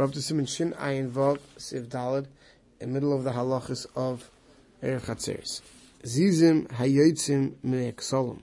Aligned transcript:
We're 0.00 0.06
up 0.06 0.12
to 0.12 0.22
Simon 0.22 0.46
Shin 0.46 0.72
Ayin 0.78 1.10
Vav 1.10 1.38
Siv 1.58 1.88
Dalad, 1.88 2.24
in 2.80 2.90
middle 2.90 3.14
of 3.14 3.22
the 3.22 3.32
halachas 3.32 3.84
of 3.94 4.30
Erev 4.82 5.02
Chatzeres. 5.02 5.60
Zizim 6.02 6.68
hayotzim 6.68 7.56
me'eksolom. 7.62 8.40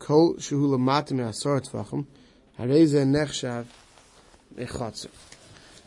Kol 0.00 0.34
shehu 0.38 0.76
lamatim 0.76 1.18
me'asor 1.18 1.60
tvachim, 1.60 2.06
hareze 2.58 2.94
nechshav 3.06 3.66
me'chatzer. 4.56 5.10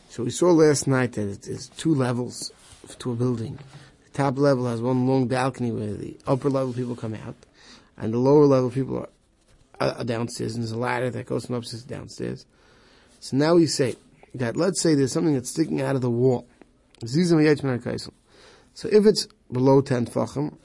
So 0.08 0.23
we 0.23 0.29
saw 0.29 0.52
last 0.52 0.87
night 0.87 1.12
that 1.12 1.27
it 1.27 1.46
is 1.49 1.67
two 1.75 1.93
levels 1.93 2.53
to 2.99 3.12
a 3.12 3.15
building. 3.15 3.59
The 4.05 4.12
top 4.12 4.37
level 4.37 4.65
has 4.67 4.81
one 4.81 5.05
long 5.07 5.27
balcony 5.27 5.73
where 5.73 5.93
the 5.93 6.17
upper 6.25 6.49
level 6.49 6.71
people 6.71 6.96
come 6.96 7.15
out, 7.15 7.35
and 7.97 8.13
the 8.13 8.17
lower 8.17 8.46
level 8.46 8.69
people 8.69 9.09
are, 9.77 9.89
are 9.91 10.05
downstairs, 10.05 10.55
and 10.55 10.63
there's 10.63 10.71
a 10.71 10.77
ladder 10.77 11.09
that 11.09 11.25
goes 11.25 11.47
from 11.47 11.55
upstairs 11.55 11.83
to 11.83 11.89
downstairs. 11.89 12.46
So 13.19 13.35
now 13.35 13.55
we 13.55 13.67
say 13.67 13.97
that 14.40 14.58
let's 14.58 14.81
say 14.81 14.96
there's 14.96 15.12
something 15.12 15.33
that's 15.33 15.49
sticking 15.49 15.81
out 15.81 15.96
of 15.96 16.02
the 16.02 16.09
wall. 16.09 16.48
So 17.02 18.90
if 18.92 19.05
it's 19.05 19.28
below 19.52 19.82
10 19.82 20.05
tfachim, 20.08 20.55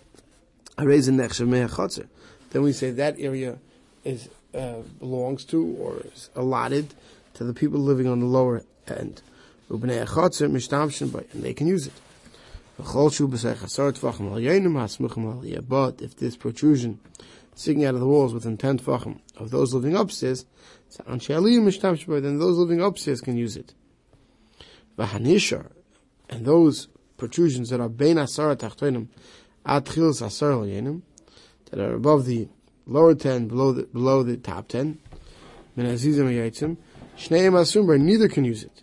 then 2.51 2.63
we 2.63 2.73
say 2.73 2.91
that 2.91 3.17
area 3.19 3.59
is 4.05 4.29
uh, 4.55 4.83
belongs 4.99 5.45
to 5.45 5.77
or 5.79 6.01
is 6.13 6.31
allotted 6.35 6.95
to 7.35 7.45
the 7.45 7.55
people 7.55 7.79
living 7.81 8.09
on 8.09 8.21
the 8.21 8.27
lower 8.27 8.63
end. 8.89 9.23
And 9.69 9.83
they 11.43 11.55
can 11.55 11.67
use 11.67 11.87
it. 11.87 11.93
But 15.69 16.03
if 16.03 16.17
this 16.17 16.37
protrusion 16.37 16.99
sticking 17.55 17.85
out 17.85 17.95
of 17.95 18.01
the 18.01 18.07
walls 18.07 18.33
within 18.33 18.57
10 18.57 18.79
tfachim 18.79 19.21
of 19.37 19.51
those 19.51 19.75
living 19.75 19.95
upstairs, 19.95 20.47
then 20.97 22.39
those 22.39 22.57
living 22.59 22.81
upstairs 22.81 23.21
can 23.21 23.37
use 23.37 23.57
it. 23.57 23.75
And 24.99 26.45
those 26.45 26.89
protrusions 27.17 27.71
that 27.71 27.81
are 27.81 27.89
bein 27.89 28.17
asara 28.17 28.57
tachtoinim 28.57 29.09
at 29.65 29.85
chilas 29.85 30.23
asara 30.23 31.03
that 31.71 31.81
are 31.81 31.95
above 31.95 32.27
the 32.27 32.49
lower 32.87 33.15
10, 33.15 33.49
below 33.49 33.73
the, 33.73 33.85
below 33.85 34.23
the 34.23 34.37
top 34.37 34.69
10, 34.69 34.99
min 35.77 35.87
azizim 35.87 36.31
yayitzim, 36.31 36.77
shneim 37.17 37.53
asumber, 37.53 38.01
neither 38.01 38.29
can 38.29 38.45
use 38.45 38.65
it. 38.65 38.83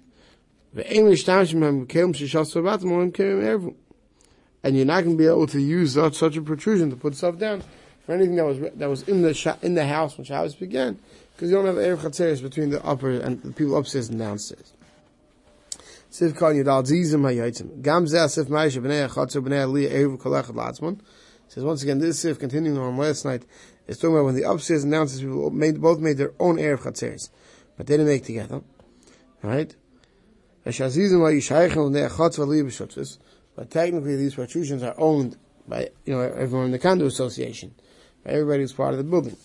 And 4.63 4.75
you're 4.75 4.85
not 4.85 5.03
going 5.03 5.17
to 5.17 5.17
be 5.17 5.27
able 5.27 5.47
to 5.47 5.59
use 5.59 5.93
such, 5.93 6.15
such 6.15 6.37
a 6.37 6.41
protrusion 6.41 6.89
to 6.89 6.95
put 6.95 7.15
stuff 7.15 7.37
down 7.37 7.63
for 8.05 8.13
anything 8.13 8.35
that 8.35 8.45
was 8.45 8.59
that 8.59 8.89
was 8.89 9.03
in 9.03 9.21
the 9.21 9.57
in 9.61 9.75
the 9.75 9.85
house 9.85 10.17
when 10.17 10.23
Shabbos 10.23 10.55
began, 10.55 10.97
because 11.37 11.51
you 11.51 11.55
don't 11.55 11.67
have 11.67 11.75
erev 11.75 11.97
chatzeres 11.97 12.41
between 12.41 12.71
the 12.71 12.83
upper 12.83 13.11
and 13.11 13.39
the 13.43 13.51
people 13.51 13.77
upstairs 13.77 14.09
and 14.09 14.17
downstairs. 14.17 14.73
Khan 16.19 16.55
Yadal 16.55 16.83
Zizim. 16.83 17.81
Gam 17.83 18.05
Zeh 18.07 18.47
Maisha 18.47 18.81
B'nei 18.81 19.07
B'nei 19.07 19.87
Erev. 19.87 20.99
Says 21.47 21.63
once 21.63 21.83
again, 21.83 21.99
this 21.99 22.19
Sif, 22.19 22.39
continuing 22.39 22.79
on 22.79 22.97
last 22.97 23.23
night, 23.23 23.45
is 23.85 23.99
talking 23.99 24.15
about 24.15 24.25
when 24.25 24.33
the 24.33 24.49
upstairs 24.49 24.83
and 24.83 24.91
downstairs 24.91 25.21
people 25.21 25.51
made, 25.51 25.79
both 25.79 25.99
made 25.99 26.17
their 26.17 26.33
own 26.39 26.57
Erev 26.57 26.79
Chatzeres. 26.79 27.29
But 27.77 27.85
they 27.85 27.97
didn't 27.97 28.07
make 28.07 28.25
together. 28.25 28.61
Right? 29.43 29.75
B'nei. 30.65 31.17
But 33.55 33.69
technically 33.69 34.15
these 34.15 34.33
protrusions 34.33 34.81
are 34.81 34.95
owned 34.97 35.37
by, 35.67 35.91
you 36.03 36.13
know, 36.15 36.21
everyone 36.21 36.65
in 36.65 36.71
the 36.71 36.79
condo 36.79 37.05
association. 37.05 37.75
By 38.25 38.31
everybody 38.31 38.61
who's 38.61 38.73
part 38.73 38.95
of 38.95 38.97
the 38.97 39.03
building. 39.03 39.37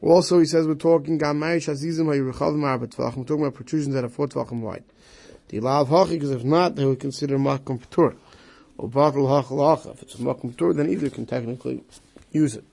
Also, 0.00 0.38
he 0.38 0.44
says 0.44 0.66
we're 0.66 0.74
talking 0.74 1.18
gamay 1.18 1.56
shazizim 1.56 2.06
hayruchavim 2.06 2.62
arbet 2.62 2.94
tvachim. 2.94 3.16
We're 3.16 3.24
talking 3.24 3.42
about 3.42 3.54
protrusions 3.54 3.94
that 3.94 4.04
are 4.04 4.08
four 4.08 4.28
tvachim 4.28 4.60
wide. 4.60 4.84
The 5.48 5.60
lav 5.60 5.88
hachi, 5.88 6.10
because 6.10 6.30
if 6.30 6.44
not, 6.44 6.76
they 6.76 6.84
would 6.84 7.00
consider 7.00 7.38
makom 7.38 7.80
patur. 7.80 8.16
Or 8.76 8.88
batal 8.88 9.42
hachalacha. 9.42 9.94
If 9.94 10.02
it's 10.02 10.14
a 10.14 10.18
makom 10.18 10.54
patur, 10.54 10.76
then 10.76 10.88
either 10.88 11.10
can 11.10 11.26
technically 11.26 11.82
use 12.30 12.54
it. 12.54 12.64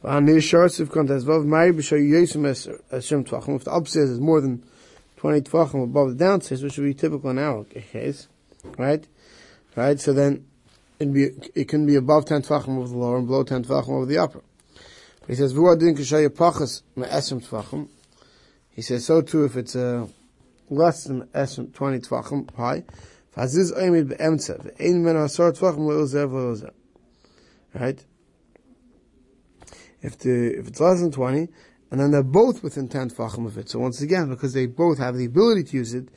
If 0.00 0.24
the 3.64 3.70
upstairs 3.72 4.10
is 4.10 4.20
more 4.20 4.40
than 4.40 4.62
20 5.16 5.40
tvachim 5.40 5.82
above 5.82 6.10
the 6.10 6.14
down 6.14 6.30
downstairs, 6.38 6.62
which 6.62 6.78
would 6.78 6.84
be 6.84 6.94
typical 6.94 7.30
in 7.30 7.38
our 7.38 7.64
case, 7.64 8.28
right? 8.76 9.04
Right, 9.74 10.00
so 10.00 10.12
then 10.12 10.46
it, 11.00 11.12
be, 11.12 11.30
it 11.54 11.68
can 11.68 11.84
be 11.86 11.96
above 11.96 12.26
10 12.26 12.42
tvachim 12.42 12.78
over 12.78 12.88
the 12.88 12.96
lower 12.96 13.18
and 13.18 13.26
below 13.26 13.42
10 13.42 13.64
tvachim 13.64 13.88
over 13.88 14.06
the 14.06 14.18
upper. 14.18 14.40
He 15.28 15.34
says, 15.34 15.52
"V'uadin 15.52 15.94
k'shaya 15.94 16.30
pachas 16.30 16.82
me'esem 16.96 17.46
tvachim." 17.46 17.88
He 18.70 18.80
says, 18.80 19.04
so 19.04 19.20
too 19.20 19.44
if 19.44 19.56
it's 19.56 19.76
uh, 19.76 20.06
less 20.70 21.04
than 21.04 21.26
esem 21.34 21.74
twenty 21.74 21.98
tvachim 21.98 22.52
high. 22.56 22.84
F'aziz 23.36 23.76
oimid 23.76 24.08
be'emtza 24.08 24.64
ve'ein 24.64 25.02
men 25.02 25.16
asar 25.16 25.52
tvachim 25.52 25.80
le'ozer 25.80 26.26
v'ozer. 26.28 26.70
Right? 27.74 28.02
If 30.00 30.18
the 30.18 30.58
if 30.58 30.68
it's 30.68 30.80
less 30.80 31.00
than 31.00 31.12
twenty, 31.12 31.48
and 31.90 32.00
then 32.00 32.10
they're 32.10 32.22
both 32.22 32.62
within 32.62 32.88
ten 32.88 33.10
tvachim 33.10 33.44
of 33.46 33.58
it. 33.58 33.68
So 33.68 33.80
once 33.80 34.00
again, 34.00 34.30
because 34.30 34.54
they 34.54 34.64
both 34.64 34.96
have 34.96 35.14
the 35.16 35.26
ability 35.26 35.64
to 35.64 35.76
use 35.76 35.92
it, 35.92 36.08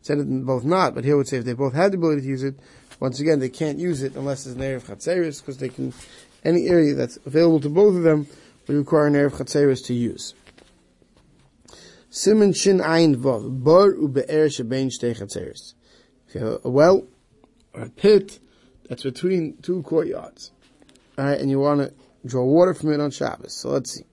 said 0.00 0.18
it 0.18 0.46
both 0.46 0.62
not, 0.62 0.94
but 0.94 1.04
here 1.04 1.16
would 1.16 1.26
say 1.26 1.38
if 1.38 1.44
they 1.44 1.54
both 1.54 1.74
had 1.74 1.90
the 1.90 1.96
ability 1.98 2.22
to 2.22 2.28
use 2.28 2.44
it, 2.44 2.54
once 3.00 3.18
again 3.18 3.40
they 3.40 3.48
can't 3.48 3.80
use 3.80 4.02
it 4.04 4.14
unless 4.14 4.46
it's 4.46 4.54
an 4.54 4.62
area 4.62 4.76
of 4.76 4.84
chatzeris, 4.84 5.40
because 5.40 5.58
they 5.58 5.70
can 5.70 5.92
any 6.44 6.68
area 6.68 6.94
that's 6.94 7.18
available 7.26 7.60
to 7.60 7.68
both 7.68 7.96
of 7.96 8.02
them 8.04 8.28
we 8.66 8.74
require 8.76 9.06
an 9.06 9.14
Erev 9.14 9.32
Chatzeres 9.32 9.84
to 9.86 9.94
use. 9.94 10.34
Simon 12.08 12.52
Shin 12.52 12.78
Ayin 12.78 13.16
Vav, 13.16 13.62
Bar 13.62 13.92
Ube'er 13.92 14.46
Shebein 14.46 14.90
Shtei 14.90 15.16
Chatzeres. 15.16 15.74
If 16.28 16.34
you 16.34 16.40
have 16.40 16.60
a 16.64 16.70
well, 16.70 17.06
or 17.72 17.82
a 17.82 17.90
pit, 17.90 18.40
that's 18.88 19.02
between 19.02 19.56
two 19.62 19.82
courtyards. 19.82 20.50
Alright, 21.18 21.40
and 21.40 21.50
you 21.50 21.60
want 21.60 21.80
to 21.80 21.92
draw 22.26 22.44
water 22.44 22.74
from 22.74 22.92
it 22.92 23.00
on 23.00 23.10
Shabbos. 23.10 23.54
So 23.54 23.70
let's 23.70 23.92
see. 23.92 24.04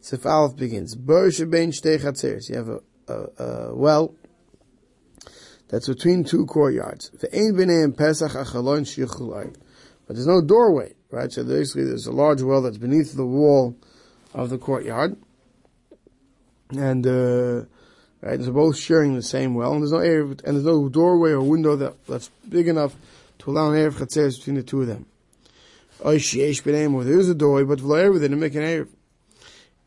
So 0.00 0.16
if 0.16 0.26
Aleph 0.26 0.56
begins, 0.56 0.94
Bar 0.94 1.26
Shebein 1.28 1.68
Shtei 1.68 2.00
Chatzeres. 2.00 2.48
You 2.48 2.56
have 2.56 2.68
a, 2.68 2.80
a, 3.08 3.44
a 3.44 3.74
well, 3.74 4.14
that's 5.68 5.88
between 5.88 6.24
two 6.24 6.46
courtyards. 6.46 7.10
But 7.10 7.30
there's 10.14 10.26
no 10.26 10.40
doorway 10.40 10.95
right? 11.10 11.32
So 11.32 11.44
basically, 11.44 11.84
there's 11.84 12.06
a 12.06 12.12
large 12.12 12.42
well 12.42 12.62
that's 12.62 12.78
beneath 12.78 13.14
the 13.14 13.26
wall 13.26 13.76
of 14.34 14.50
the 14.50 14.58
courtyard, 14.58 15.16
and 16.70 17.06
uh, 17.06 17.64
right, 18.20 18.38
they're 18.40 18.52
both 18.52 18.76
sharing 18.76 19.14
the 19.14 19.22
same 19.22 19.54
well, 19.54 19.72
and 19.72 19.82
there's 19.82 19.92
no 19.92 19.98
air, 19.98 20.22
and 20.22 20.38
there's 20.40 20.64
no 20.64 20.88
doorway 20.88 21.30
or 21.30 21.42
window 21.42 21.76
that, 21.76 22.04
that's 22.06 22.30
big 22.48 22.68
enough 22.68 22.94
to 23.38 23.50
allow 23.50 23.70
an 23.70 23.78
air 23.78 23.88
of 23.88 23.98
between 23.98 24.56
the 24.56 24.62
two 24.62 24.82
of 24.82 24.86
them. 24.86 25.06
There 26.02 26.14
is 26.14 27.28
a 27.28 27.34
doorway, 27.34 27.62
but 27.64 27.80
they 27.80 28.20
didn't 28.20 28.40
make 28.40 28.54
an 28.54 28.62
air. 28.62 28.86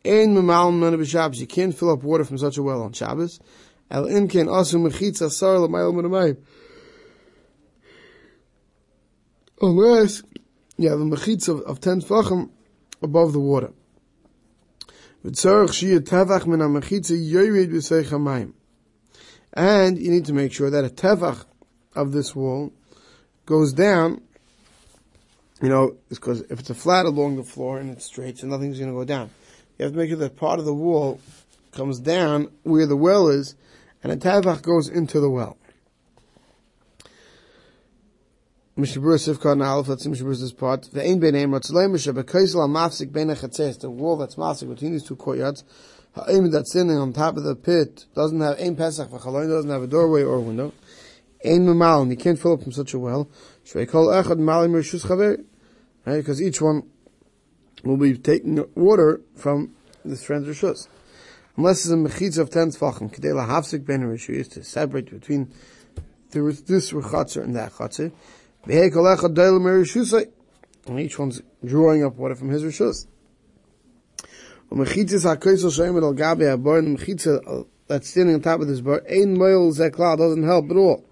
In 0.04 0.36
You 0.36 1.48
can't 1.48 1.76
fill 1.76 1.92
up 1.92 2.04
water 2.04 2.24
from 2.24 2.38
such 2.38 2.58
a 2.58 2.64
well 2.64 2.82
on 2.82 2.94
Shabbos. 2.94 3.40
El 3.92 4.06
inken 4.06 4.48
asu 4.48 4.76
mechitza 4.76 5.30
sar 5.30 5.60
l'mayel 5.60 6.38
Unless 9.62 10.24
you 10.80 10.90
have 10.90 11.02
a 11.02 11.04
mechitz 11.04 11.50
of, 11.50 11.60
of 11.62 11.82
10 11.82 12.02
tfachim 12.02 12.50
above 13.02 13.34
the 13.34 13.40
water. 13.40 13.74
And 15.22 15.38
you 19.98 20.12
need 20.12 20.26
to 20.26 20.34
make 20.34 20.54
sure 20.54 20.70
that 20.70 20.86
a 20.86 20.90
tevach 20.90 21.44
of 21.96 22.14
this 22.14 22.34
wall 22.34 22.72
goes 23.46 23.74
down, 23.74 24.22
you 25.62 25.68
know, 25.68 25.98
because 26.08 26.42
if 26.50 26.62
it's 26.62 26.70
a 26.70 26.76
flat 26.76 27.06
along 27.06 27.36
the 27.36 27.44
floor 27.44 27.80
and 27.80 27.90
it's 27.90 28.06
straight, 28.06 28.38
so 28.38 28.48
nothing's 28.48 28.80
going 28.80 28.92
to 28.92 28.98
go 28.98 29.04
down. 29.04 29.30
You 29.78 29.84
have 29.84 29.92
to 29.92 29.98
make 29.98 30.10
sure 30.10 30.18
that 30.20 30.38
part 30.38 30.60
of 30.60 30.66
the 30.66 30.74
wall 30.74 31.20
comes 31.74 32.00
down 32.00 32.50
where 32.64 32.86
the 32.86 32.96
well 32.96 33.28
is, 33.28 33.56
and 34.02 34.14
a 34.14 34.16
tevach 34.16 34.62
goes 34.62 34.88
into 34.88 35.20
the 35.20 35.30
well. 35.30 35.58
Mishabur 38.80 39.18
Sivka 39.18 39.52
and 39.52 39.62
Aleph, 39.62 39.90
let's 39.90 40.06
see 40.06 40.10
Mishabur's 40.10 40.54
part. 40.54 40.84
The 40.94 41.06
Ein 41.06 41.20
Bein 41.20 41.34
Ratzalei 41.34 41.92
Misha, 41.92 42.14
Bekaisel 42.14 42.66
HaMafsik 42.66 43.12
Bein 43.12 43.28
HaChatzeres, 43.28 43.82
the 43.82 43.90
wall 43.90 44.16
that's 44.16 44.36
mafsik 44.36 44.70
between 44.70 44.94
these 44.94 45.04
two 45.04 45.18
courtyards, 45.18 45.66
Ha'im 46.16 46.50
that's 46.50 46.72
sitting 46.72 46.92
on 46.92 47.12
top 47.12 47.36
of 47.36 47.44
the 47.44 47.58
pit, 47.58 48.06
doesn't 48.16 48.40
have 48.40 48.58
Ein 48.58 48.78
Pesach 48.78 49.10
V'chaloin, 49.10 49.50
doesn't 49.50 49.70
have 49.70 49.84
a 49.84 49.88
doorway 49.88 50.24
or 50.24 50.36
a 50.36 50.40
window. 50.40 50.72
Ein 51.44 51.66
Memalim, 51.66 52.10
you 52.10 52.16
can't 52.16 52.40
fill 52.40 52.54
up 52.54 52.64
from 52.64 52.72
such 52.72 52.94
a 52.94 53.00
well. 53.00 53.30
Shvei 53.66 53.86
Kol 53.86 54.08
Echad 54.08 54.40
Malim 54.40 54.72
Rishus 54.72 55.06
Chaver, 55.06 55.44
right, 56.06 56.18
because 56.18 56.42
each 56.42 56.62
one 56.62 56.84
will 57.84 57.98
be 57.98 58.18
taking 58.18 58.64
water 58.76 59.20
from 59.36 59.76
this 60.06 60.24
friend's 60.24 60.48
Rishus. 60.48 60.88
Unless 61.58 61.80
it's 61.84 61.92
a 61.92 61.96
mechitz 61.96 62.38
of 62.38 62.50
ten 62.50 62.70
tzvachim, 62.70 63.14
Kedei 63.14 63.34
LaHafsik 63.34 63.86
Bein 63.86 64.04
HaRishus, 64.04 64.50
to 64.52 64.64
separate 64.64 65.12
between 65.12 65.52
this 66.32 66.94
Rechatzer 66.94 67.44
and 67.44 67.58
that 67.58 67.74
Chatzer, 67.74 68.14
and 70.88 71.00
each 71.00 71.18
one's 71.18 71.42
drawing 71.64 72.04
up 72.04 72.16
water 72.16 72.36
from 72.36 72.50
his 72.50 72.64
rishus. 72.64 73.08
Mechitza 76.98 77.42
uh, 77.48 77.64
that's 77.88 78.10
standing 78.10 78.36
on 78.36 78.42
top 78.42 78.62
of 78.62 78.68
this 78.68 78.82
bar, 78.82 79.02
Ein 79.10 79.38
Moil 79.38 79.72
doesn't 79.72 80.44
help 80.44 80.70
at 80.70 80.78
all. 80.78 81.06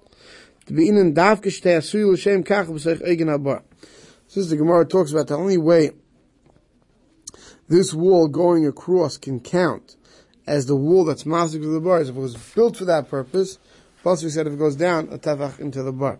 To 0.67 0.73
be 0.73 0.89
in 0.89 0.97
and. 0.97 1.15
This 1.15 1.55
is 4.37 4.49
the 4.49 4.57
Gemara 4.57 4.85
talks 4.85 5.11
about 5.11 5.27
the 5.27 5.37
only 5.37 5.57
way 5.57 5.91
this 7.69 7.93
wall 7.93 8.27
going 8.27 8.67
across 8.67 9.17
can 9.17 9.39
count 9.39 9.95
as 10.45 10.65
the 10.65 10.75
wall 10.75 11.05
that's 11.05 11.25
mastic 11.25 11.61
to 11.61 11.67
the 11.67 11.79
bar 11.79 12.01
is 12.01 12.09
if 12.09 12.15
it 12.15 12.19
was 12.19 12.35
built 12.35 12.77
for 12.77 12.85
that 12.85 13.09
purpose. 13.09 13.59
Plus 14.03 14.23
we 14.23 14.29
said 14.29 14.47
if 14.47 14.53
it 14.53 14.59
goes 14.59 14.75
down 14.75 15.09
a 15.11 15.17
tefach 15.17 15.59
into 15.59 15.83
the 15.83 15.91
bar. 15.91 16.19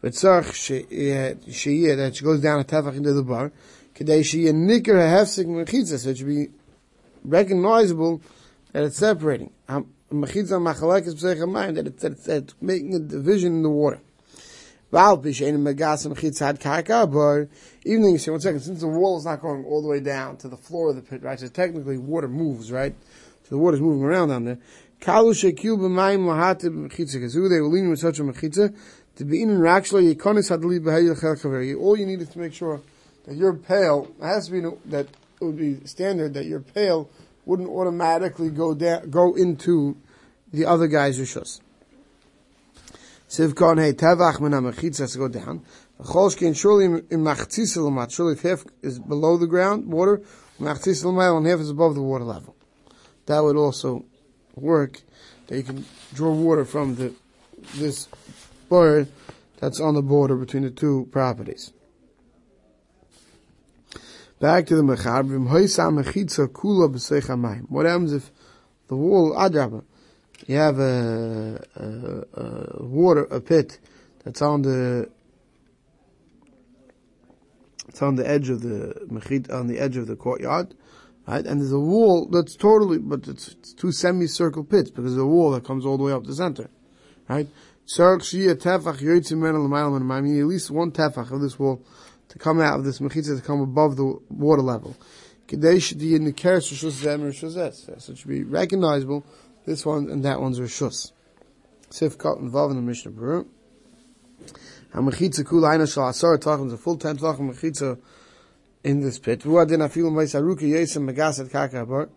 But 0.00 0.12
tzarch 0.12 0.52
sheyeh 0.52 1.92
eh, 1.92 1.94
that 1.96 2.16
it 2.16 2.22
goes 2.22 2.40
down 2.40 2.60
a 2.60 2.64
tefach 2.64 2.96
into 2.96 3.12
the 3.12 3.22
bar. 3.22 3.52
Kedei 3.94 4.20
sheyeh 4.20 4.52
nikar 4.52 4.94
ha'hefsik 4.94 5.46
mechitza 5.46 5.98
so 5.98 6.10
it 6.10 6.18
should 6.18 6.26
be 6.26 6.48
recognizable 7.24 8.20
that 8.72 8.84
it's 8.84 8.98
separating. 8.98 9.50
Mechitza 9.68 10.60
machalek 10.60 11.06
is 11.06 11.14
b'seich 11.14 11.38
hamayim 11.38 11.74
that 11.74 11.86
it's, 11.86 12.04
it's, 12.04 12.28
it's 12.28 12.54
making 12.60 12.94
a 12.94 12.98
division 12.98 13.54
in 13.54 13.62
the 13.62 13.70
water. 13.70 14.00
Val 14.92 15.18
pishein 15.18 15.58
megas 15.58 16.06
mechitza 16.06 16.40
had 16.46 16.60
karka 16.60 17.10
bar. 17.10 17.48
Even 17.84 18.02
though 18.02 18.08
you 18.10 18.18
say 18.18 18.30
one 18.30 18.40
second, 18.40 18.60
since 18.60 18.80
the 18.80 18.86
wall 18.86 19.18
is 19.18 19.24
not 19.24 19.40
going 19.40 19.64
all 19.64 19.82
the 19.82 19.88
way 19.88 20.00
down 20.00 20.36
to 20.36 20.48
the 20.48 20.56
floor 20.56 20.90
of 20.90 20.96
the 20.96 21.02
pit, 21.02 21.22
right? 21.22 21.40
So 21.40 21.48
technically 21.48 21.98
water 21.98 22.28
moves, 22.28 22.70
right? 22.70 22.94
So 23.44 23.56
the 23.56 23.58
water 23.58 23.76
is 23.76 23.80
moving 23.80 24.04
around 24.04 24.28
down 24.28 24.44
there. 24.44 24.58
Kalu 25.00 25.32
shekil 25.32 25.78
b'mayim 25.78 26.26
lahatib 26.26 26.88
mechitza 26.88 27.20
kazu. 27.20 27.48
They 27.48 27.60
were 27.60 27.68
leaning 27.68 27.90
with 27.90 28.00
such 28.00 28.20
a 28.20 28.22
mechitza 28.22 28.76
to 29.16 29.24
be 29.24 29.42
in 29.42 29.66
actually. 29.66 30.14
All 31.74 31.98
you 31.98 32.06
need 32.06 32.20
is 32.20 32.28
to 32.30 32.38
make 32.38 32.54
sure 32.54 32.80
that 33.26 33.34
your 33.34 33.54
pail 33.54 34.10
has 34.22 34.46
to 34.46 34.52
be 34.52 34.60
that 34.90 35.06
it 35.40 35.44
would 35.44 35.58
be 35.58 35.84
standard 35.84 36.34
that 36.34 36.46
your 36.46 36.60
pail 36.60 37.10
wouldn't 37.44 37.68
automatically 37.68 38.50
go 38.50 38.74
down, 38.74 39.10
go 39.10 39.34
into 39.34 39.96
the 40.52 40.64
other 40.64 40.86
guy's 40.86 41.18
rishus. 41.18 41.60
Sivkon 43.28 43.82
hey 43.82 43.92
tavach 43.92 44.40
min 44.40 44.52
mechitza 44.52 45.00
has 45.00 45.12
to 45.12 45.18
go 45.18 45.28
down. 45.28 45.62
Cholshkin 46.00 46.56
surely 46.56 46.84
in 46.84 47.20
machtzis 47.22 47.76
lamat. 47.76 48.12
Surely 48.14 48.34
if 48.34 48.42
half 48.42 48.64
is 48.82 48.98
below 48.98 49.36
the 49.36 49.46
ground 49.46 49.86
water, 49.86 50.22
machtzis 50.60 51.04
lamat 51.04 51.36
and 51.36 51.46
half 51.46 51.60
is 51.60 51.70
above 51.70 51.94
the 51.94 52.02
water 52.02 52.24
level. 52.24 52.54
That 53.26 53.40
would 53.40 53.56
also 53.56 54.04
work. 54.54 55.00
That 55.48 55.56
you 55.56 55.62
can 55.62 55.84
draw 56.14 56.32
water 56.32 56.64
from 56.64 56.96
the 56.96 57.14
this 57.74 58.08
that's 58.68 59.80
on 59.80 59.94
the 59.94 60.02
border 60.02 60.36
between 60.36 60.62
the 60.62 60.70
two 60.70 61.08
properties. 61.10 61.72
Back 64.38 64.66
to 64.66 64.76
the 64.76 64.82
b'seich 66.90 67.70
What 67.70 67.86
happens 67.86 68.12
if 68.12 68.30
the 68.88 68.96
wall 68.96 69.34
ah, 69.36 69.48
adraba? 69.48 69.82
You 70.46 70.56
have 70.56 70.78
a, 70.78 71.64
a, 71.74 72.40
a 72.40 72.84
water 72.84 73.24
a 73.24 73.40
pit 73.40 73.78
that's 74.22 74.42
on 74.42 74.60
the 74.62 75.08
it's 77.88 78.02
on 78.02 78.16
the 78.16 78.28
edge 78.28 78.50
of 78.50 78.60
the 78.60 79.06
mechit 79.10 79.50
on 79.50 79.68
the 79.68 79.78
edge 79.78 79.96
of 79.96 80.06
the 80.06 80.16
courtyard, 80.16 80.74
right? 81.26 81.46
And 81.46 81.60
there's 81.60 81.72
a 81.72 81.80
wall 81.80 82.26
that's 82.26 82.54
totally, 82.56 82.98
but 82.98 83.26
it's, 83.26 83.48
it's 83.48 83.72
two 83.72 83.90
semicircle 83.90 84.64
pits 84.64 84.90
because 84.90 85.12
there's 85.12 85.22
a 85.22 85.26
wall 85.26 85.52
that 85.52 85.64
comes 85.64 85.86
all 85.86 85.96
the 85.96 86.04
way 86.04 86.12
up 86.12 86.24
the 86.24 86.34
center, 86.34 86.68
right? 87.26 87.48
At 87.88 87.98
least 87.98 88.40
one 90.70 90.90
tefach 90.90 91.30
of 91.30 91.40
this 91.40 91.58
wall 91.58 91.80
to 92.28 92.38
come 92.38 92.60
out 92.60 92.80
of 92.80 92.84
this 92.84 92.98
mechitza 92.98 93.36
to 93.36 93.42
come 93.42 93.60
above 93.60 93.96
the 93.96 94.18
water 94.28 94.62
level. 94.62 94.96
So 95.48 95.56
it 95.60 95.80
should 95.80 95.98
be 98.28 98.42
recognizable. 98.42 99.24
This 99.64 99.86
one 99.86 100.10
and 100.10 100.24
that 100.24 100.40
one's 100.40 100.58
rishus. 100.58 101.12
Sif 101.90 102.18
cut 102.18 102.38
involved 102.38 102.72
in 102.72 102.76
the 102.76 102.82
Mishnah 102.82 103.12
Berurah. 103.12 103.46
Hamachitza 104.92 105.44
kula 105.44 105.74
aina 105.74 105.86
shal 105.86 106.08
asar 106.08 106.38
tachim, 106.38 106.72
a 106.72 106.76
full 106.76 106.96
ten 106.96 107.16
tachim 107.16 107.52
mechitza 107.52 107.98
in 108.82 109.00
this 109.00 109.20
pit. 109.20 109.44
Ru 109.44 109.60
adin 109.60 109.80
afilu 109.80 110.12
mais 110.12 110.34
aruka 110.34 110.62
yesem 110.62 111.08
megasat 111.08 111.52
kaka 111.52 112.08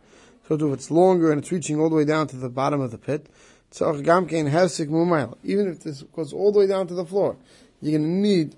So 0.48 0.56
if 0.56 0.74
it's 0.74 0.90
longer 0.90 1.32
and 1.32 1.42
it's 1.42 1.52
reaching 1.52 1.80
all 1.80 1.90
the 1.90 1.96
way 1.96 2.06
down 2.06 2.26
to 2.28 2.38
the 2.38 2.50
bottom 2.50 2.82
of 2.82 2.90
the 2.90 2.98
pit, 2.98 3.28
Even 3.72 5.68
if 5.68 5.80
this 5.84 6.04
goes 6.14 6.34
all 6.34 6.52
the 6.52 6.60
way 6.60 6.68
down 6.68 6.88
to 6.88 6.94
the 6.94 7.06
floor, 7.06 7.38
you're 7.82 7.98
going 7.98 8.10
to 8.10 8.16
need 8.16 8.56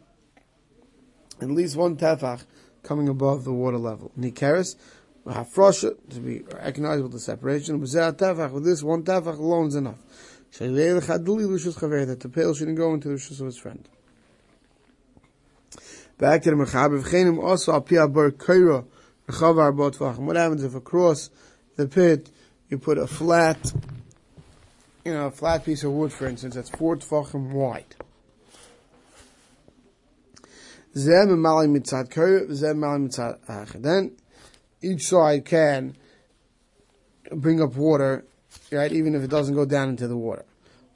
at 1.41 1.49
least 1.49 1.75
one 1.75 1.97
tefach 1.97 2.45
coming 2.83 3.09
above 3.09 3.43
the 3.43 3.53
water 3.53 3.77
level. 3.77 4.11
Nikeres, 4.17 4.75
hafrosha, 5.25 5.95
to 6.09 6.19
be 6.19 6.39
recognizable 6.53 7.09
the 7.09 7.19
separation. 7.19 7.79
With 7.79 7.91
this 7.91 8.83
one 8.83 9.03
tefach 9.03 9.37
alone 9.37 9.67
is 9.67 9.75
enough. 9.75 9.99
That 10.57 12.17
the 12.19 12.29
pail 12.29 12.53
shouldn't 12.53 12.77
go 12.77 12.93
into 12.93 13.07
the 13.09 13.15
rishus 13.15 13.39
of 13.39 13.45
his 13.45 13.57
friend. 13.57 13.87
Back 16.17 16.43
to 16.43 16.51
the 16.51 16.55
Mechaber. 16.55 17.01
V'chenim 17.01 17.41
also 17.41 17.73
al 17.73 17.81
pi 17.81 17.95
abar 17.95 18.31
kaira 18.31 18.85
rechavar 19.27 19.75
bot 19.75 20.19
What 20.19 20.35
happens 20.35 20.63
if 20.63 20.75
across 20.75 21.29
the 21.77 21.87
pit 21.87 22.29
you 22.69 22.77
put 22.77 22.97
a 22.97 23.07
flat, 23.07 23.73
you 25.06 25.13
know, 25.13 25.27
a 25.27 25.31
flat 25.31 25.65
piece 25.65 25.83
of 25.83 25.92
wood, 25.92 26.13
for 26.13 26.27
instance, 26.27 26.56
that's 26.56 26.69
four 26.69 26.98
tefachim 26.98 27.51
wide. 27.51 27.95
Then 30.94 31.30
each 34.81 35.07
side 35.07 35.45
can 35.45 35.95
bring 37.31 37.62
up 37.62 37.75
water, 37.75 38.25
right, 38.71 38.92
even 38.92 39.15
if 39.15 39.24
it 39.24 39.30
doesn't 39.30 39.56
go 39.56 39.65
down 39.65 39.89
into 39.89 40.07
the 40.07 40.18
water. 40.18 40.45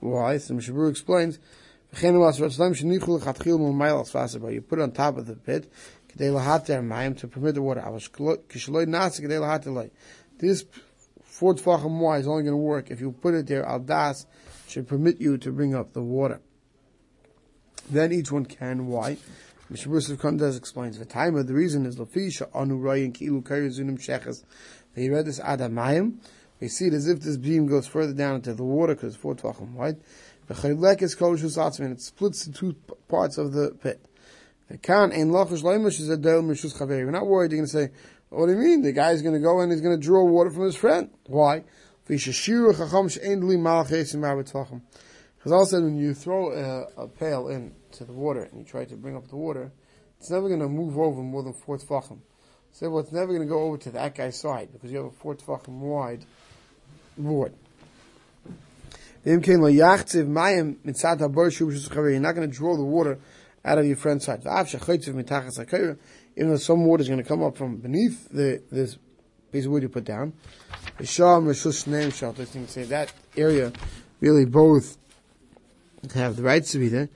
Why? 0.01 0.37
So 0.37 0.53
Mishabur 0.53 0.89
explains, 0.89 1.39
you 2.01 2.19
put 2.19 2.25
it 4.79 4.81
on 4.81 4.91
top 4.91 5.17
of 5.17 5.27
the 5.27 5.35
pit, 5.35 5.71
to 6.17 7.27
permit 7.29 7.55
the 7.55 7.61
water. 7.61 7.81
This 10.37 10.65
four 11.35 11.53
tefachim 11.53 11.99
wide 11.99 12.21
is 12.21 12.27
only 12.27 12.43
going 12.43 12.53
to 12.53 12.57
work 12.57 12.89
if 12.89 13.01
you 13.01 13.11
put 13.11 13.33
it 13.33 13.47
there. 13.47 13.65
Al 13.65 13.79
das 13.79 14.25
should 14.67 14.87
permit 14.87 15.19
you 15.19 15.37
to 15.37 15.51
bring 15.51 15.75
up 15.75 15.91
the 15.91 16.01
water. 16.01 16.39
Then 17.89 18.13
each 18.13 18.31
one 18.31 18.45
can. 18.45 18.87
Why? 18.87 19.17
Mishabur 19.69 20.15
Kandas 20.15 20.57
explains 20.57 20.97
the 20.97 21.05
time 21.05 21.35
of 21.35 21.47
the 21.47 21.53
reason 21.53 21.85
is 21.85 21.97
lafisha 21.97 22.47
anu 22.55 22.89
and 22.89 23.13
kilu 23.13 23.43
karizunim 23.43 23.99
sheches. 23.99 24.43
They 24.95 25.09
read 25.09 25.25
this 25.25 25.39
adamayim. 25.41 26.19
We 26.61 26.69
see 26.69 26.85
it 26.87 26.93
as 26.93 27.09
if 27.09 27.19
this 27.19 27.35
beam 27.35 27.67
goes 27.67 27.85
further 27.85 28.13
down 28.13 28.35
into 28.35 28.53
the 28.53 28.63
water 28.63 28.95
because 28.95 29.17
four 29.17 29.35
tefachim 29.35 29.73
wide. 29.73 29.97
The 30.47 30.97
is 31.01 31.15
kosher 31.15 31.83
and 31.83 31.91
it 31.91 32.01
splits 32.01 32.45
the 32.45 32.53
two 32.53 32.75
parts 33.09 33.37
of 33.37 33.51
the 33.51 33.71
pit. 33.71 34.05
The 34.69 34.77
kan 34.77 35.11
in 35.11 35.31
lachish 35.31 35.63
loimish 35.63 35.99
is 35.99 36.09
a 36.09 36.17
del 36.17 36.43
mishus 36.43 36.77
chaveri. 36.77 37.03
We're 37.03 37.11
not 37.11 37.27
worried. 37.27 37.51
You're 37.51 37.59
going 37.59 37.69
to 37.69 37.71
say, 37.71 37.89
what 38.35 38.47
do 38.47 38.53
you 38.53 38.59
mean? 38.59 38.81
The 38.81 38.91
guy's 38.91 39.21
going 39.21 39.33
to 39.33 39.39
go 39.39 39.61
and 39.61 39.71
he's 39.71 39.81
going 39.81 39.97
to 39.97 40.03
draw 40.03 40.23
water 40.23 40.49
from 40.49 40.63
his 40.63 40.75
friend. 40.75 41.09
Why? 41.27 41.63
Because 42.05 42.39
also 45.51 45.81
when 45.81 45.95
you 45.95 46.13
throw 46.13 46.51
a, 46.51 47.03
a, 47.03 47.07
pail 47.07 47.47
into 47.47 48.03
the 48.03 48.13
water 48.13 48.43
and 48.43 48.59
you 48.59 48.65
try 48.65 48.85
to 48.85 48.95
bring 48.95 49.15
up 49.15 49.27
the 49.29 49.35
water, 49.35 49.71
it's 50.19 50.29
never 50.29 50.47
going 50.47 50.59
to 50.59 50.67
move 50.67 50.99
over 50.99 51.21
more 51.21 51.43
than 51.43 51.53
four 51.53 51.77
tefachim. 51.77 52.19
So 52.71 52.89
well, 52.89 52.99
it's 52.99 53.11
never 53.11 53.27
going 53.27 53.41
to 53.41 53.47
go 53.47 53.61
over 53.61 53.77
to 53.77 53.91
that 53.91 54.15
guy's 54.15 54.37
side 54.37 54.69
because 54.73 54.91
you 54.91 54.97
have 54.97 55.07
a 55.07 55.11
four 55.11 55.35
tefachim 55.35 55.79
wide 55.79 56.25
board. 57.17 57.53
You're 59.23 59.39
not 59.39 59.45
going 62.35 62.49
to 62.49 62.55
draw 62.55 62.75
the 62.75 62.83
water 62.83 63.17
out 63.63 63.77
of 63.77 63.85
your 63.85 63.95
friend's 63.95 64.25
side. 64.25 64.43
Even 66.35 66.49
though 66.49 66.57
some 66.57 66.85
water 66.85 67.01
is 67.01 67.07
going 67.07 67.21
to 67.21 67.27
come 67.27 67.43
up 67.43 67.57
from 67.57 67.77
beneath 67.77 68.29
the, 68.29 68.61
this 68.71 68.97
piece 69.51 69.65
of 69.65 69.71
wood 69.71 69.83
you 69.83 69.89
put 69.89 70.03
down. 70.03 70.33
I 70.99 71.03
think 71.05 72.69
say 72.69 72.83
that 72.83 73.13
area 73.37 73.71
really 74.19 74.45
both 74.45 74.97
have 76.13 76.35
the 76.35 76.43
rights 76.43 76.71
to 76.71 76.79
be 76.79 76.89
there. 76.89 77.09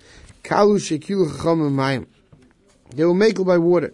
They 2.96 3.06
will 3.06 3.14
make 3.14 3.40
it 3.40 3.44
by 3.44 3.58
water. 3.58 3.94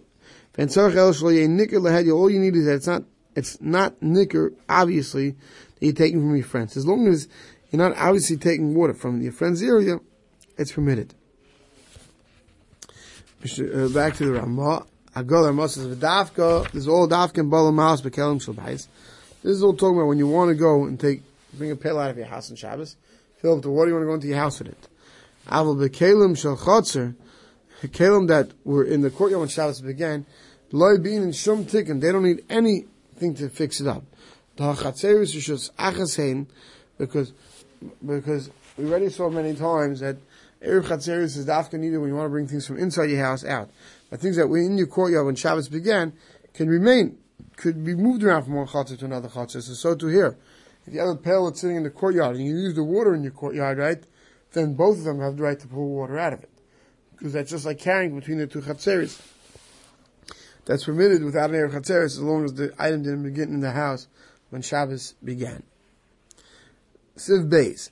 All 0.56 2.30
you 2.30 2.38
need 2.38 2.56
is 2.56 2.64
that 2.66 2.74
it's 2.74 2.86
not 2.86 3.02
it's 3.34 3.60
not 3.60 4.00
nicker, 4.02 4.52
obviously, 4.68 5.32
that 5.32 5.80
you're 5.80 5.92
taking 5.92 6.20
from 6.20 6.34
your 6.34 6.46
friends. 6.46 6.76
As 6.76 6.86
long 6.86 7.06
as 7.06 7.28
you're 7.70 7.86
not 7.86 7.96
obviously 7.98 8.38
taking 8.38 8.74
water 8.74 8.94
from 8.94 9.20
your 9.20 9.32
friend's 9.32 9.62
area, 9.62 10.00
it's 10.56 10.72
permitted. 10.72 11.14
Uh, 13.42 13.88
back 13.88 14.14
to 14.14 14.24
the 14.24 14.32
Ramah. 14.32 14.86
Agol 15.16 15.46
Ramah 15.46 15.66
says, 15.70 15.86
V'dafka, 15.86 16.70
this 16.72 16.82
is 16.82 16.88
all 16.88 17.08
dafka 17.08 17.38
and 17.38 17.50
bala 17.50 17.72
maas 17.72 18.02
bekelim 18.02 18.36
shalbais. 18.36 18.86
This 19.42 19.52
is 19.52 19.62
all 19.62 19.72
talking 19.72 19.96
about 19.96 20.08
when 20.08 20.18
you 20.18 20.28
want 20.28 20.50
to 20.50 20.54
go 20.54 20.84
and 20.84 21.00
take, 21.00 21.22
bring 21.54 21.70
a 21.70 21.76
pail 21.76 21.98
out 21.98 22.10
of 22.10 22.18
your 22.18 22.26
house 22.26 22.50
on 22.50 22.56
Shabbos, 22.56 22.96
fill 23.40 23.56
up 23.56 23.62
the 23.62 23.70
water, 23.70 23.88
you 23.88 23.94
want 23.94 24.02
to 24.02 24.08
go 24.08 24.14
into 24.14 24.26
your 24.26 24.36
house 24.36 24.58
with 24.58 24.68
it. 24.68 24.88
Aval 25.48 25.88
bekelim 25.88 26.36
shal 26.36 26.58
chotzer, 26.58 27.14
kelim 27.80 28.28
that 28.28 28.50
were 28.64 28.84
in 28.84 29.00
the 29.00 29.08
courtyard 29.08 29.40
when 29.40 29.48
Shabbos 29.48 29.80
began, 29.80 30.26
loy 30.70 30.98
being 30.98 31.22
and 31.22 31.34
shum 31.34 31.64
tikkun, 31.64 32.02
they 32.02 32.12
don't 32.12 32.24
need 32.24 32.44
anything 32.50 33.34
to 33.36 33.48
fix 33.48 33.80
it 33.80 33.86
up. 33.86 34.04
The 34.56 34.64
Chatzeris 34.74 35.34
is 35.34 35.46
just 35.46 35.74
Achasein, 35.78 36.46
because, 36.98 37.32
because 38.04 38.50
we 38.76 38.84
already 38.84 39.08
saw 39.08 39.30
many 39.30 39.54
times 39.54 40.00
that 40.00 40.16
Erev 40.62 40.84
Chatzeris 40.84 41.38
is 41.38 41.46
dafka 41.46 41.78
needed 41.78 41.98
when 41.98 42.08
you 42.10 42.16
want 42.16 42.26
to 42.26 42.30
bring 42.30 42.48
things 42.48 42.66
from 42.66 42.76
inside 42.76 43.08
your 43.08 43.24
house 43.24 43.46
out. 43.46 43.70
But 44.10 44.20
things 44.20 44.36
that 44.36 44.48
were 44.48 44.58
in 44.58 44.78
your 44.78 44.86
courtyard 44.86 45.26
when 45.26 45.34
Shabbos 45.34 45.68
began 45.68 46.12
can 46.54 46.68
remain, 46.68 47.18
could 47.56 47.84
be 47.84 47.94
moved 47.94 48.22
around 48.22 48.44
from 48.44 48.54
one 48.54 48.66
chatzah 48.66 48.98
to 48.98 49.04
another 49.04 49.28
chatzah. 49.28 49.62
So, 49.62 49.74
so 49.74 49.94
to 49.94 50.06
here. 50.06 50.36
If 50.86 50.94
you 50.94 51.00
have 51.00 51.08
a 51.08 51.16
pail 51.16 51.46
that's 51.46 51.60
sitting 51.60 51.76
in 51.76 51.82
the 51.82 51.90
courtyard 51.90 52.36
and 52.36 52.44
you 52.44 52.56
use 52.56 52.74
the 52.74 52.84
water 52.84 53.14
in 53.14 53.22
your 53.22 53.32
courtyard, 53.32 53.78
right, 53.78 54.04
then 54.52 54.74
both 54.74 54.98
of 54.98 55.04
them 55.04 55.20
have 55.20 55.36
the 55.36 55.42
right 55.42 55.58
to 55.58 55.66
pull 55.66 55.88
water 55.88 56.18
out 56.18 56.32
of 56.32 56.42
it. 56.42 56.50
Because 57.12 57.32
that's 57.32 57.50
just 57.50 57.66
like 57.66 57.78
carrying 57.78 58.14
between 58.14 58.38
the 58.38 58.46
two 58.46 58.60
chatzeris. 58.60 59.20
That's 60.64 60.84
permitted 60.84 61.24
without 61.24 61.50
an 61.50 61.56
air 61.56 61.68
chatzeris 61.68 62.04
as 62.04 62.20
long 62.20 62.44
as 62.44 62.54
the 62.54 62.72
item 62.78 63.02
didn't 63.02 63.24
begin 63.24 63.48
in 63.48 63.60
the 63.60 63.72
house 63.72 64.06
when 64.50 64.62
Shabbos 64.62 65.14
began. 65.24 65.62
Siv 67.16 67.50
Beis. 67.50 67.90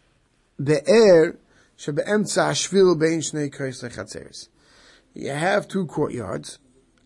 Be'er 0.63 1.37
shebe'emtza 1.77 2.53
shvil 2.53 2.99
bein 2.99 3.21
shnei 3.21 3.53
kais 3.53 3.83
lechatzeris. 3.83 4.49
You 5.15 5.31
have 5.31 5.69
two 5.69 5.87
courtyards, 5.87 6.59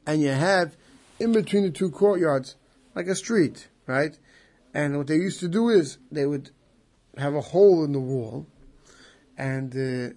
and 0.06 0.22
you 0.22 0.30
have 0.30 0.76
in 1.20 1.32
between 1.32 1.64
the 1.64 1.70
two 1.70 1.90
courtyards, 1.90 2.56
like 2.94 3.06
a 3.06 3.14
street, 3.14 3.68
right? 3.86 4.18
And 4.72 4.96
what 4.96 5.06
they 5.06 5.16
used 5.16 5.40
to 5.40 5.48
do 5.48 5.68
is 5.68 5.98
they 6.10 6.26
would 6.26 6.50
have 7.18 7.34
a 7.34 7.40
hole 7.40 7.84
in 7.84 7.92
the 7.92 8.00
wall, 8.00 8.46
and 9.36 9.72
uh, 9.72 10.14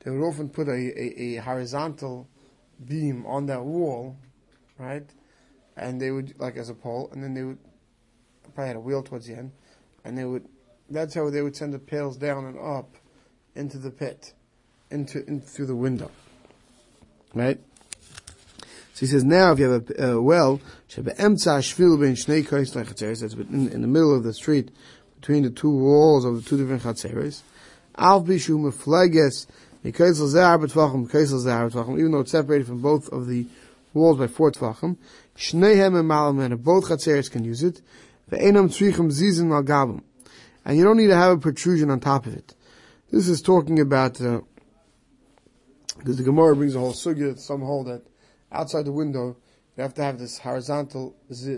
they 0.00 0.10
would 0.10 0.22
often 0.22 0.48
put 0.48 0.68
a, 0.68 0.72
a, 0.72 1.36
a, 1.38 1.42
horizontal 1.42 2.28
beam 2.86 3.24
on 3.26 3.46
that 3.46 3.64
wall, 3.64 4.16
right? 4.78 5.08
And 5.76 6.00
they 6.00 6.10
would 6.10 6.38
like 6.38 6.56
as 6.56 6.68
a 6.68 6.74
pole, 6.74 7.08
and 7.12 7.22
then 7.22 7.34
they 7.34 7.42
would 7.42 7.58
probably 8.54 8.68
had 8.68 8.76
a 8.76 8.80
wheel 8.80 9.02
towards 9.02 9.26
the 9.26 9.34
end, 9.34 9.52
and 10.04 10.16
they 10.16 10.24
would. 10.24 10.46
That's 10.90 11.14
how 11.14 11.30
they 11.30 11.40
would 11.40 11.56
send 11.56 11.72
the 11.72 11.78
pails 11.78 12.16
down 12.18 12.44
and 12.44 12.58
up 12.58 12.96
into 13.54 13.78
the 13.78 13.90
pit, 13.90 14.34
into 14.90 15.26
in, 15.26 15.40
through 15.40 15.66
the 15.66 15.74
window, 15.74 16.10
right? 17.34 17.58
So 18.94 19.00
he 19.00 19.06
says 19.06 19.24
now 19.24 19.52
if 19.52 19.58
you 19.58 19.70
have 19.70 19.90
a, 19.90 20.12
a 20.12 20.22
well, 20.22 20.60
in, 20.96 21.04
in 23.68 23.82
the 23.82 23.88
middle 23.88 24.16
of 24.16 24.22
the 24.22 24.32
street 24.32 24.70
between 25.20 25.42
the 25.42 25.50
two 25.50 25.70
walls 25.70 26.24
of 26.24 26.36
the 26.36 26.42
two 26.48 26.56
different 26.56 26.82
chatzeres. 26.82 27.42
Even 31.98 32.10
though 32.10 32.20
it's 32.20 32.30
separated 32.30 32.66
from 32.66 32.80
both 32.80 33.08
of 33.08 33.26
the 33.26 33.46
walls 33.92 34.18
by 34.18 34.26
four 34.26 34.52
tvachim, 34.52 34.96
and 35.36 36.08
Malaman, 36.08 36.62
both 36.62 36.88
chatzeres 36.88 37.30
can 37.30 37.44
use 37.44 37.62
it. 37.62 37.80
And 40.66 40.78
you 40.78 40.84
don't 40.84 40.96
need 40.96 41.08
to 41.08 41.16
have 41.16 41.32
a 41.32 41.38
protrusion 41.38 41.90
on 41.90 42.00
top 42.00 42.26
of 42.26 42.34
it. 42.34 42.54
This 43.10 43.28
is 43.28 43.42
talking 43.42 43.78
about, 43.80 44.20
uh, 44.20 44.40
because 46.04 46.18
the 46.18 46.22
Gemara 46.22 46.54
brings 46.54 46.74
a 46.74 46.78
whole 46.78 46.92
sugya, 46.92 47.38
some 47.38 47.62
hold 47.62 47.86
that 47.86 48.02
outside 48.52 48.84
the 48.84 48.92
window, 48.92 49.34
you 49.74 49.82
have 49.82 49.94
to 49.94 50.02
have 50.02 50.18
this 50.18 50.36
horizontal 50.36 51.16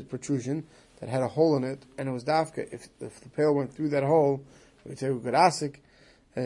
protrusion 0.09 0.65
that 1.01 1.09
had 1.09 1.21
a 1.21 1.27
hole 1.27 1.57
in 1.57 1.65
it, 1.65 1.85
and 1.99 2.09
it 2.09 2.13
was 2.13 2.23
dafka. 2.23 2.73
If, 2.73 2.87
if 3.01 3.21
the 3.21 3.29
pail 3.31 3.57
went 3.57 3.75
through 3.75 3.89
that 3.89 4.05
hole, 4.05 4.45
we 4.85 4.91
would 4.91 5.01
say 5.01 5.09
gurasik, 5.09 5.79
uh, 6.37 6.43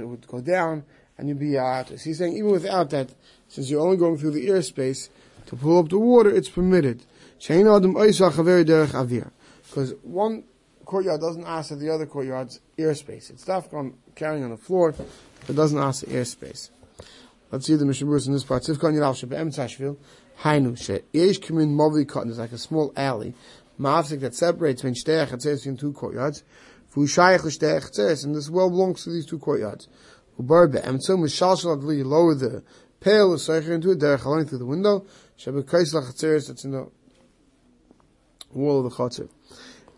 it 0.00 0.06
would 0.06 0.24
go 0.28 0.40
down, 0.40 0.84
and 1.18 1.28
you'd 1.28 1.40
be 1.40 1.58
out. 1.58 1.88
So 1.88 1.96
he's 1.96 2.18
saying 2.18 2.36
even 2.36 2.52
without 2.52 2.90
that, 2.90 3.10
since 3.48 3.68
you're 3.68 3.80
only 3.80 3.96
going 3.96 4.18
through 4.18 4.30
the 4.30 4.46
airspace 4.46 5.08
to 5.46 5.56
pull 5.56 5.80
up 5.80 5.88
the 5.88 5.98
water, 5.98 6.30
it's 6.30 6.48
permitted. 6.48 7.02
Because 9.64 9.94
one 10.02 10.44
courtyard 10.84 11.20
doesn't 11.20 11.44
ask 11.44 11.76
the 11.76 11.92
other 11.92 12.06
courtyard's 12.06 12.60
airspace. 12.78 13.30
It's 13.30 13.44
dafka 13.44 13.74
on 13.74 13.94
carrying 14.14 14.44
on 14.44 14.50
the 14.50 14.56
floor, 14.56 14.94
but 15.46 15.56
doesn't 15.56 15.78
ask 15.78 16.04
the 16.04 16.12
airspace. 16.12 16.70
Let's 17.52 17.66
see 17.66 17.76
the 17.76 17.84
Mishabur 17.84 18.26
in 18.26 18.32
this 18.32 18.42
part. 18.42 18.64
Tzivkon 18.64 18.94
Yirav 18.94 19.24
Shebe'em 19.24 19.54
Tzashvil. 19.54 19.96
Hainu 20.40 20.76
She. 20.76 21.00
Yesh 21.12 21.38
Kimin 21.38 21.76
Movi 21.76 22.06
Cotton 22.06 22.30
is 22.30 22.38
like 22.38 22.50
a 22.50 22.58
small 22.58 22.92
alley. 22.96 23.34
Ma'afsik 23.78 24.20
that 24.20 24.34
separates 24.34 24.82
between 24.82 24.94
Shtei 24.94 25.28
Chatzeres 25.28 25.58
between 25.58 25.76
two 25.76 25.92
courtyards. 25.92 26.42
Fu 26.88 27.06
Shayach 27.06 27.42
Shtei 27.42 27.80
Chatzeres. 27.80 28.24
And 28.24 28.34
this 28.34 28.50
well 28.50 28.68
belongs 28.68 29.04
to 29.04 29.10
these 29.10 29.26
two 29.26 29.38
courtyards. 29.38 29.86
Ubar 30.40 30.72
Be'em 30.72 30.98
Tzom 30.98 31.20
Mishal 31.20 31.60
Shal 31.60 31.76
Adli. 31.76 32.04
Lower 32.04 32.34
the 32.34 32.64
pail 32.98 33.32
of 33.32 33.38
Seicher 33.38 33.70
into 33.70 33.92
it. 33.92 34.00
Derech 34.00 34.24
along 34.24 34.46
through 34.46 34.58
the 34.58 34.66
window. 34.66 35.06
Shebe 35.38 35.64
Kais 35.64 35.94
La 35.94 36.00
Chatzeres. 36.00 36.48
That's 36.48 36.64
in 36.64 36.72
the 36.72 36.88
wall 38.52 38.84
of 38.84 38.90
the 38.90 38.96
Chatzer. 38.96 39.28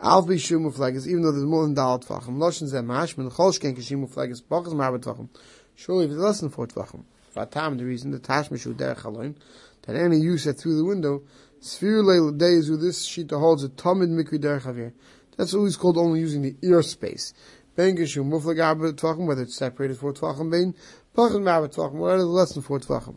Alf 0.02 0.26
Bishum 0.26 0.70
Muflagas. 0.70 1.06
Even 1.06 1.22
though 1.22 1.32
there's 1.32 1.46
more 1.46 1.64
than 1.64 1.74
Dalat 1.74 2.06
Tvachim. 2.06 2.36
Loshen 2.36 2.70
Zeh 2.70 2.84
Mashman. 2.84 3.32
Cholshken 3.32 3.74
Kishim 3.74 4.06
Muflagas. 4.06 4.42
Bachas 4.42 4.74
Marbet 4.74 5.00
Tvachim. 5.00 5.30
Surely 5.76 6.04
if 6.04 6.10
it's 6.10 6.20
less 6.20 6.40
than 6.40 6.50
four 6.50 6.66
Tvachim. 6.66 7.04
Fatam, 7.38 7.78
the 7.78 7.84
reason, 7.84 8.10
the 8.10 8.18
Tashmishu 8.18 8.74
Derech 8.74 9.04
Aloin, 9.04 9.36
that 9.82 9.96
any 9.96 10.18
use 10.18 10.44
that 10.44 10.54
through 10.54 10.76
the 10.76 10.84
window, 10.84 11.22
Leil 11.62 12.36
Days 12.36 12.70
with 12.70 12.80
this 12.80 13.04
sheet 13.04 13.30
holds 13.30 13.64
a 13.64 13.68
Tamid 13.68 14.08
Mikri 14.10 14.38
Derech 14.38 14.62
Avir. 14.62 14.92
That's 15.36 15.54
always 15.54 15.76
called 15.76 15.96
only 15.96 16.20
using 16.20 16.42
the 16.42 16.56
ear 16.62 16.82
space. 16.82 17.32
Ben 17.76 17.96
Geshu 17.96 18.24
Muflag 18.24 18.64
Arba 18.64 18.92
Tvachim, 18.92 19.26
whether 19.26 19.42
it's 19.42 19.56
separated 19.56 19.98
for 19.98 20.12
Tvachim 20.12 20.50
Bein, 20.50 20.74
Pachim 21.16 21.48
Arba 21.48 21.68
Tvachim, 21.68 21.94
whatever 21.94 22.24
less 22.24 22.52
than 22.54 22.62
four 22.62 22.80
Tvachim. 22.80 23.16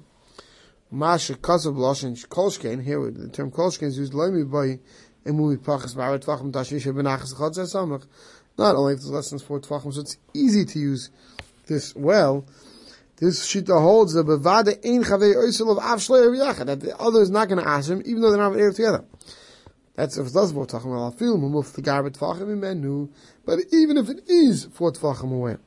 Masha 0.92 1.34
Kasav 1.34 1.76
Loshin 1.76 2.14
Kolshkein, 2.28 2.84
here 2.84 3.00
the 3.10 3.30
term 3.30 3.50
Kolshkein 3.50 3.88
is 3.88 3.98
used 3.98 4.14
Loimi 4.14 4.50
by 4.50 4.80
Emumi 5.30 5.58
Pachas 5.58 5.98
Arba 5.98 6.20
Tvachim 6.24 6.52
Tashisha 6.52 6.94
Benachas 6.94 7.34
Chatzah 7.34 7.74
Samach. 7.74 8.06
Not 8.58 8.76
only 8.76 8.94
if 8.94 8.98
it's 8.98 9.08
less 9.08 9.32
than 9.32 9.40
four 9.40 9.60
Tvachim, 9.60 9.94
so 9.94 10.02
it's 10.02 10.18
easy 10.36 10.64
to 10.66 10.80
use 10.80 11.10
this 11.66 11.96
well, 11.96 12.46
this 13.22 13.46
shita 13.46 13.80
holds 13.80 14.14
the 14.14 14.24
bevade 14.24 14.84
ein 14.84 15.04
chavei 15.04 15.36
oisel 15.36 15.72
of 15.72 15.78
av 15.78 16.00
shlei 16.00 16.66
that 16.66 16.80
the 16.80 17.00
other 17.00 17.22
is 17.22 17.30
not 17.30 17.48
going 17.48 17.64
to 17.64 17.70
ask 17.70 17.88
him, 17.88 18.02
even 18.04 18.20
though 18.20 18.32
they're 18.32 18.40
not 18.40 18.54
erev 18.54 18.76
together. 18.76 19.06
That's 19.94 20.18
if 20.18 20.26
it 20.26 20.34
does 20.34 20.52
about 20.52 20.70
talking 20.70 20.92
about 20.92 21.20
feel 21.20 21.38
move 21.38 21.72
the 21.72 21.84
garbet 21.84 22.18
tvachim 22.18 22.58
menu, 22.58 23.10
but 23.46 23.60
even 23.72 23.98
if 23.98 24.10
it 24.10 24.28
is 24.28 24.66
four 24.74 24.92
tvachim 24.92 25.32
away. 25.32 25.58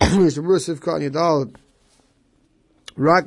Rak. 2.96 3.26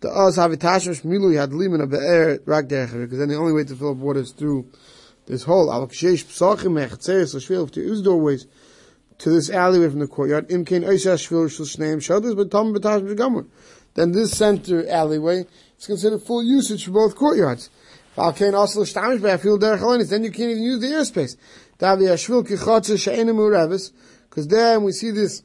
The 0.00 0.10
us 0.10 0.36
have 0.36 0.52
a 0.52 0.56
tashmish 0.56 1.02
milu 1.02 1.36
had 1.36 1.50
limin 1.50 1.82
of 1.82 1.90
be'er 1.90 2.38
rak 2.44 2.68
derech 2.68 3.00
because 3.00 3.18
then 3.18 3.28
the 3.28 3.36
only 3.36 3.52
way 3.52 3.64
to 3.64 3.74
fill 3.74 3.90
up 3.90 3.96
water 3.96 4.20
is 4.20 4.30
through 4.30 4.66
this 5.26 5.42
hole. 5.42 5.66
psachim 5.66 6.74
doorways 8.04 8.46
to 9.18 9.30
this 9.30 9.50
alleyway 9.50 9.88
from 9.88 10.00
the 10.00 10.06
courtyard 10.06 10.50
im 10.50 10.64
kein 10.64 10.82
oisas 10.82 11.26
shvil 11.26 11.50
shel 11.50 11.66
shneim 11.66 11.98
shados 11.98 12.36
but 12.36 12.50
b'gamur 12.50 13.46
then 13.98 14.12
this 14.12 14.36
center 14.36 14.88
alleyway 14.88 15.44
is 15.76 15.86
considered 15.86 16.22
full 16.22 16.44
usage 16.44 16.84
for 16.84 16.92
both 16.92 17.16
courtyards. 17.16 17.68
Then 18.16 18.34
you 18.34 18.42
can't 18.42 18.54
even 20.50 20.62
use 20.62 20.80
the 20.80 20.92
airspace. 20.92 21.36
Because 24.28 24.48
then 24.48 24.82
we 24.84 24.92
see 24.92 25.10
this 25.10 25.42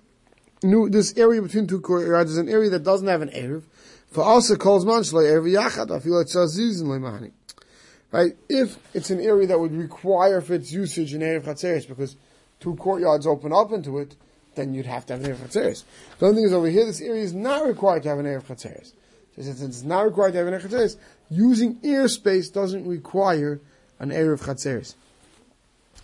new 0.61 0.89
this 0.89 1.17
area 1.17 1.41
between 1.41 1.65
two 1.67 1.81
courtyards 1.81 2.31
is 2.31 2.37
an 2.37 2.47
area 2.47 2.69
that 2.69 2.83
doesn't 2.83 3.07
have 3.07 3.21
an 3.21 3.29
erev. 3.29 3.63
For 4.11 4.23
also 4.23 4.55
calls 4.55 4.85
man 4.85 5.01
shloi 5.01 5.31
erev 5.31 5.51
yachad 5.51 5.87
afil 5.87 6.21
et 6.21 6.27
shazizin 6.27 6.83
leimani. 6.83 7.31
Right? 8.11 8.37
If 8.49 8.77
it's 8.93 9.09
an 9.09 9.19
area 9.19 9.47
that 9.47 9.59
would 9.59 9.75
require 9.75 10.41
for 10.41 10.53
its 10.53 10.71
usage 10.71 11.13
in 11.13 11.21
erev 11.21 11.45
chatzeres 11.45 11.87
because 11.87 12.15
two 12.63 12.75
courtyards 12.75 13.27
open 13.27 13.51
up 13.51 13.71
into 13.71 13.99
it, 13.99 14.15
then 14.55 14.73
you'd 14.73 14.85
have 14.85 15.05
to 15.07 15.13
have 15.13 15.23
an 15.23 15.31
erev 15.31 15.47
chatzeres. 15.47 15.83
The 16.19 16.27
only 16.27 16.37
thing 16.37 16.45
is 16.45 16.53
over 16.53 16.69
here, 16.69 16.85
this 16.85 17.01
area 17.01 17.21
is 17.21 17.33
not 17.33 17.65
required 17.65 18.03
to 18.03 18.09
have 18.09 18.19
an 18.19 18.25
erev 18.25 18.43
chatzeres. 18.43 18.93
So 19.35 19.41
since 19.41 19.61
it's 19.61 19.83
not 19.83 20.05
required 20.05 20.31
to 20.31 20.37
have 20.39 20.47
an 20.47 20.53
erev 20.53 20.67
chatzeres, 20.67 20.95
using 21.29 21.75
airspace 21.77 22.51
doesn't 22.51 22.87
require 22.87 23.59
an 23.99 24.11
erev 24.11 24.41
chatzeres. 24.41 24.95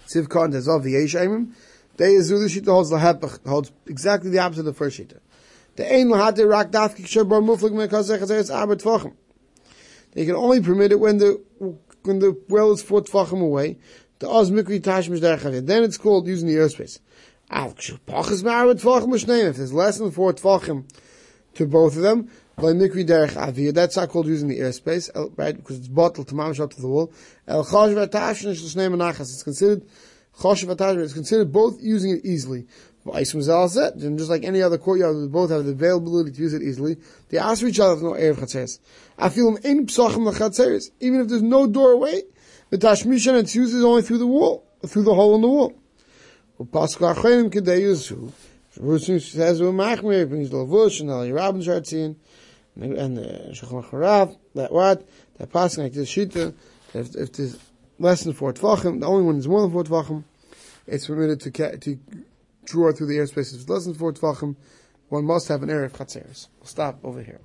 Siv 0.08 0.28
Khan 0.28 0.52
says 0.52 0.68
of 0.68 0.84
the 0.84 0.96
Yeshayim, 0.96 1.54
they 1.98 2.16
Azul 2.16 2.40
Shita 2.40 2.66
holds 2.66 2.90
the 2.90 2.98
Hepach, 2.98 3.46
holds 3.48 3.72
exactly 3.86 4.30
the 4.30 4.40
opposite 4.40 4.62
of 4.62 4.66
the 4.66 4.74
first 4.74 5.00
Shita. 5.00 5.20
The 5.76 5.94
Ein 5.94 6.08
Lahate 6.08 6.50
Rak 6.50 6.72
Dafki 6.72 7.04
Kshabar 7.04 7.42
Muflik 7.42 7.72
Mekazech 7.72 8.20
Chazeres 8.20 8.54
Aber 8.54 8.76
Tvachim. 8.76 9.14
They 10.14 10.26
can 10.26 10.36
only 10.36 10.62
permit 10.62 10.92
it 10.92 11.00
when 11.00 11.20
the 11.20 11.42
when 12.04 12.20
the 12.20 12.42
well 12.50 12.72
is 12.72 12.82
four 12.82 13.02
Tvachim 13.02 13.42
away. 13.42 13.78
The 14.20 14.30
Oz 14.30 14.52
Mikri 14.52 14.82
Tashmish 14.82 15.22
Derech 15.22 15.66
Then 15.66 15.84
it's 15.84 15.98
called 15.98 16.28
using 16.28 16.48
the 16.48 16.56
airspace. 16.56 17.00
Al 17.50 17.72
Kshapach 17.72 18.44
Ma'ar 18.44 18.74
Tvachim 18.80 19.08
Mishneim. 19.08 19.50
If 19.50 19.58
there's 19.58 19.74
less 19.74 19.98
than 19.98 20.12
four 20.12 20.34
Tvachim 20.34 20.84
to 21.56 21.66
both 21.66 21.96
of 21.96 22.02
them, 22.02 22.30
by 22.58 22.74
Mikri 22.74 23.08
Derech 23.08 23.32
Avir, 23.32 23.74
that's 23.74 23.96
not 23.96 24.10
called 24.10 24.28
using 24.28 24.50
the 24.50 24.60
airspace, 24.60 25.10
right? 25.38 25.56
Because 25.56 25.78
it's 25.78 25.88
bottled 25.88 26.28
to 26.28 26.36
mamish 26.36 26.60
up 26.60 26.74
to 26.74 26.82
the 26.82 26.88
wall. 26.88 27.14
El 27.48 27.64
Chash 27.64 27.96
V'Tashmish 27.96 28.62
L'Shnei 28.62 28.94
Menachas. 28.94 29.22
It's 29.22 29.44
considered 29.44 29.86
Choshev 30.40 30.74
Atashma 30.76 31.02
is 31.02 31.14
considered 31.14 31.52
both 31.52 31.82
using 31.82 32.12
it 32.12 32.26
easily. 32.26 32.66
And 33.06 34.18
just 34.18 34.30
like 34.30 34.44
any 34.44 34.62
other 34.62 34.78
courtyard, 34.78 35.16
they 35.16 35.28
both 35.28 35.50
have 35.50 35.66
the 35.66 35.72
availability 35.72 36.32
to 36.32 36.42
use 36.42 36.54
it 36.54 36.62
easily. 36.62 36.98
They 37.30 37.38
ask 37.38 37.64
each 37.64 37.80
other 37.80 37.94
if 37.94 38.02
no 38.02 38.12
Erev 38.12 38.36
Chatzeres. 38.36 38.80
I 39.18 39.30
feel 39.30 39.52
them 39.52 39.62
in 39.64 39.86
Psachim 39.88 40.32
Chatzeres. 40.34 40.92
Even 41.00 41.22
if 41.22 41.30
there's 41.30 41.42
no 41.42 41.66
doorway, 41.66 42.22
the 42.70 42.78
Tashmishan 42.78 43.40
it's 43.40 43.56
used 43.56 43.76
is 43.76 43.84
only 43.84 44.02
through 44.02 44.20
the 44.20 44.28
wall, 44.28 44.66
through 44.86 45.04
the 45.04 45.14
hole 45.14 45.36
in 45.36 45.42
the 45.42 45.48
wall. 45.48 45.74
Kedei 46.60 47.82
Yusu. 47.82 48.32
Rusin 48.78 49.22
says, 49.22 49.62
"We're 49.62 49.72
machmir 49.72 50.30
brings 50.30 50.50
the 50.50 50.58
lavush 50.58 51.02
and 51.02 51.10
the 51.10 51.16
Rabban 51.16 51.64
Shartzin 51.64 52.16
and 52.76 53.18
the 53.18 53.50
Shulchan 53.52 53.86
Charav. 53.86 54.38
That 54.56 54.72
what 54.72 55.08
that 55.38 55.52
passing 55.52 55.84
like 55.84 55.94
this 55.94 56.14
shita. 56.14 56.54
If, 56.94 57.16
if 57.16 57.34
there's 57.34 57.58
less 57.98 58.24
than 58.24 58.34
four 58.34 58.54
tvachim, 58.54 59.00
the 59.00 59.06
only 59.06 59.24
one 59.24 59.38
is 59.38 59.48
more 59.48 59.62
than 59.62 59.72
four 59.72 59.84
tvachim, 59.84 60.24
it's 60.88 61.08
permitted 61.08 61.40
to, 61.42 61.78
to 61.78 62.00
draw 62.66 62.92
through 62.92 63.08
the 63.08 63.18
airspace. 63.18 63.54
If 63.54 63.62
it's 63.62 63.70
less 63.70 63.86
than 63.86 63.94
four 63.94 64.14
tvachim, 64.14 64.56
one 65.10 65.26
must 65.26 65.48
have 65.50 65.64
an 65.64 65.70
area 65.70 65.88
of 65.88 65.94
chatzeres. 65.94 66.48
We'll 66.60 66.68
stop 66.68 67.00
over 67.04 67.22
here. 67.22 67.42